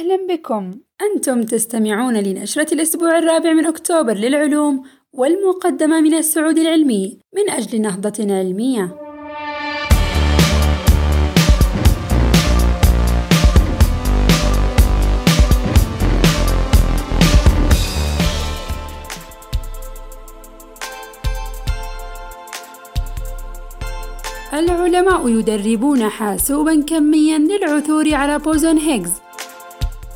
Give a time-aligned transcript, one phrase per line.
[0.00, 0.70] أهلا بكم.
[1.02, 8.34] أنتم تستمعون لنشرة الأسبوع الرابع من أكتوبر للعلوم والمقدمة من السعود العلمي من أجل نهضة
[8.34, 8.96] علمية
[24.52, 29.12] العلماء يدربون حاسوبا كميا للعثور على بوزون هيغز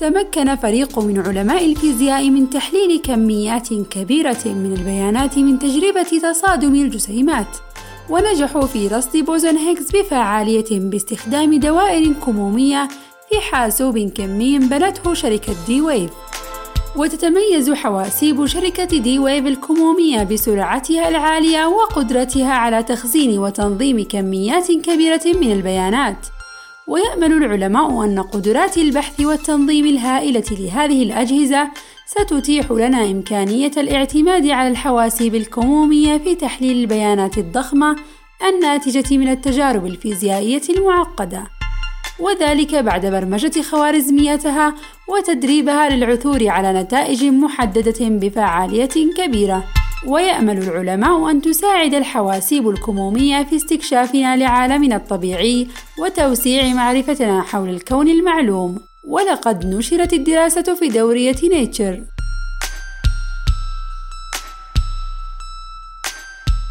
[0.00, 7.46] تمكن فريق من علماء الفيزياء من تحليل كميات كبيرة من البيانات من تجربة تصادم الجسيمات.
[8.10, 12.88] ونجحوا في رصد بوزون هيغز بفعالية باستخدام دوائر كمومية
[13.30, 16.10] في حاسوب كمي بنته شركة دي ويف
[16.96, 25.52] وتتميز حواسيب شركة دي ويف الكمومية بسرعتها العالية وقدرتها على تخزين وتنظيم كميات كبيرة من
[25.52, 26.26] البيانات.
[26.90, 31.70] ويأمل العلماء أن قدرات البحث والتنظيم الهائلة لهذه الأجهزة
[32.06, 37.96] ستتيح لنا إمكانية الاعتماد على الحواسيب الكمومية في تحليل البيانات الضخمة
[38.48, 41.44] الناتجة من التجارب الفيزيائية المعقدة
[42.20, 44.74] وذلك بعد برمجة خوارزميتها
[45.08, 49.64] وتدريبها للعثور على نتائج محددة بفعالية كبيرة.
[50.06, 58.80] ويأمل العلماء أن تساعد الحواسيب الكمومية في استكشافنا لعالمنا الطبيعي وتوسيع معرفتنا حول الكون المعلوم.
[59.04, 62.04] ولقد نشرت الدراسة في دورية نيتشر.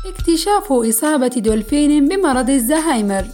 [0.05, 3.25] اكتشاف إصابة دولفين بمرض الزهايمر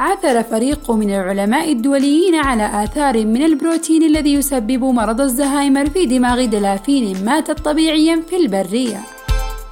[0.00, 6.44] عثر فريق من العلماء الدوليين على آثار من البروتين الذي يسبب مرض الزهايمر في دماغ
[6.44, 9.00] دلافين ماتت طبيعيا في البرية.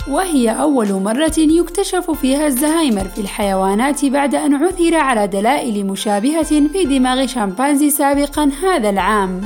[0.08, 6.84] وهي أول مرة يكتشف فيها الزهايمر في الحيوانات بعد أن عثر على دلائل مشابهة في
[6.84, 9.40] دماغ شمبانزي سابقا هذا العام.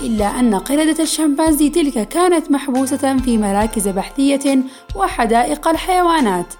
[0.00, 4.58] إلا أن قردة الشمبانزي تلك كانت محبوسة في مراكز بحثية
[4.96, 6.54] وحدائق الحيوانات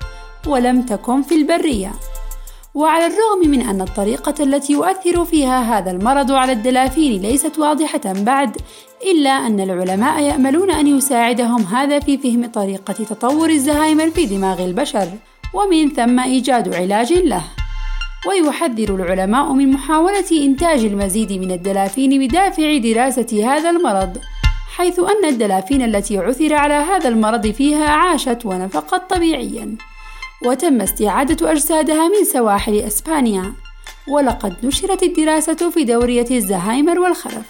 [0.47, 1.92] ولم تكن في البرية.
[2.78, 8.56] وعلى الرغم من أن الطريقة التي يؤثر فيها هذا المرض على الدلافين ليست واضحة بعد،
[9.12, 15.08] إلا أن العلماء يأملون أن يساعدهم هذا في فهم طريقة تطور الزهايمر في دماغ البشر،
[15.55, 17.42] ومن ثم إيجاد علاج له.
[18.28, 24.18] ويحذر العلماء من محاولة إنتاج المزيد من الدلافين بدافع دراسة هذا المرض،
[24.77, 29.77] حيث أن الدلافين التي عثر على هذا المرض فيها عاشت ونفقت طبيعيًا.
[30.46, 33.52] وتم استعادة أجسادها من سواحل إسبانيا.
[34.08, 37.46] ولقد نشرت الدراسة في دورية الزهايمر والخرف.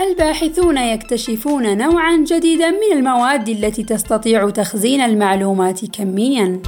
[0.00, 6.62] الباحثون يكتشفون نوعا جديدا من المواد التي تستطيع تخزين المعلومات كميا.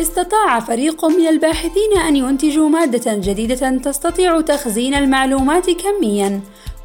[0.00, 6.40] استطاع فريق من الباحثين أن ينتجوا مادة جديدة تستطيع تخزين المعلومات كميا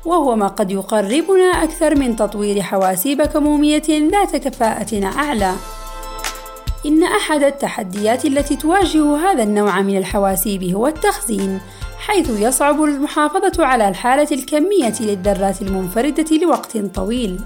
[0.05, 5.53] وهو ما قد يقربنا أكثر من تطوير حواسيب كمومية ذات كفاءة أعلى.
[6.85, 11.59] إن أحد التحديات التي تواجه هذا النوع من الحواسيب هو التخزين،
[11.99, 17.39] حيث يصعب المحافظة على الحالة الكمية للذرات المنفردة لوقت طويل.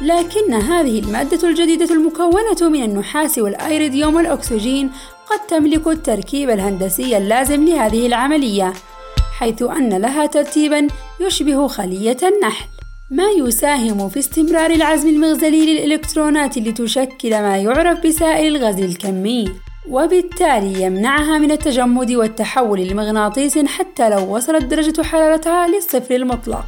[0.00, 4.90] لكن هذه المادة الجديدة المكونة من النحاس والأيريديوم والأكسجين
[5.30, 8.72] قد تملك التركيب الهندسي اللازم لهذه العملية،
[9.38, 10.88] حيث أن لها ترتيبًا
[11.20, 12.66] يشبه خلية النحل،
[13.10, 19.48] ما يساهم في استمرار العزم المغزلي للإلكترونات لتشكل ما يعرف بسائل الغاز الكمي،
[19.88, 26.64] وبالتالي يمنعها من التجمد والتحول لمغناطيس حتى لو وصلت درجة حرارتها للصفر المطلق.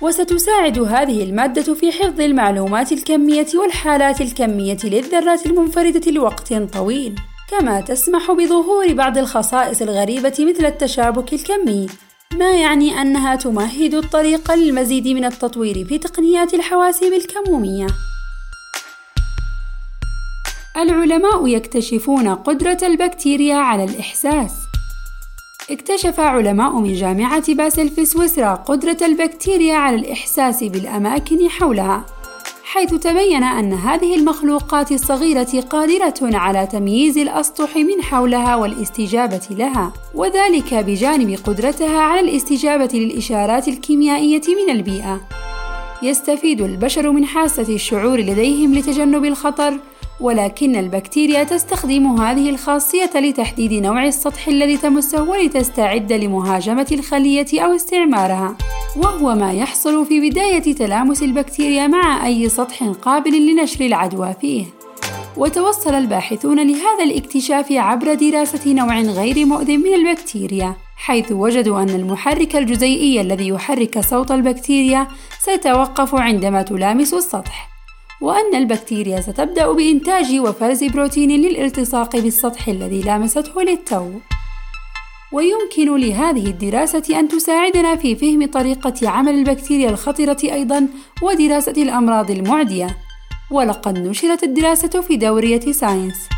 [0.00, 7.14] وستساعد هذه المادة في حفظ المعلومات الكمية والحالات الكمية للذرات المنفردة لوقت طويل.
[7.50, 11.86] كما تسمح بظهور بعض الخصائص الغريبة مثل التشابك الكمي
[12.38, 17.86] ما يعني أنها تمهد الطريق للمزيد من التطوير في تقنيات الحواسيب الكمومية.
[20.76, 24.52] العلماء يكتشفون قدرة البكتيريا على الإحساس.
[25.70, 32.06] اكتشف علماء من جامعة باسل في سويسرا قدرة البكتيريا على الإحساس بالأماكن حولها.
[32.68, 40.74] حيث تبين أن هذه المخلوقات الصغيرة قادرة على تمييز الأسطح من حولها والاستجابة لها، وذلك
[40.74, 45.20] بجانب قدرتها على الاستجابة للإشارات الكيميائية من البيئة.
[46.02, 49.78] يستفيد البشر من حاسة الشعور لديهم لتجنب الخطر،
[50.20, 58.56] ولكن البكتيريا تستخدم هذه الخاصية لتحديد نوع السطح الذي تمسه ولتستعد لمهاجمة الخلية أو استعمارها.
[58.96, 64.64] وهو ما يحصل في بداية تلامس البكتيريا مع أي سطح قابل لنشر العدوى فيه.
[65.36, 72.56] وتوصل الباحثون لهذا الاكتشاف عبر دراسة نوع غير مؤذن من البكتيريا حيث وجدوا أن المحرك
[72.56, 75.08] الجزيئي الذي يحرك صوت البكتيريا
[75.40, 77.68] سيتوقف عندما تلامس السطح
[78.20, 84.10] وأن البكتيريا ستبدأ بإنتاج وفرز بروتين للالتصاق بالسطح الذي لامسته للتو
[85.36, 90.88] ويمكن لهذه الدراسة أن تساعدنا في فهم طريقة عمل البكتيريا الخطرة أيضًا
[91.22, 92.98] ودراسة الأمراض المعدية.
[93.50, 96.28] ولقد نشرت الدراسة في دورية ساينس.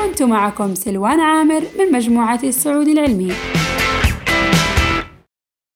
[0.00, 3.32] كنت معكم سلوان عامر من مجموعة السعود العلمي.